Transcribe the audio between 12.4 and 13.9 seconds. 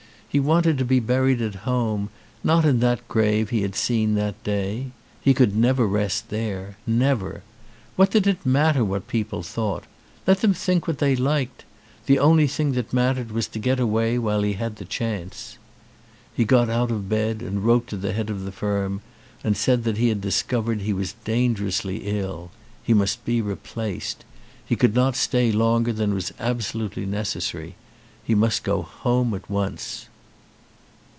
thing that mattered was to get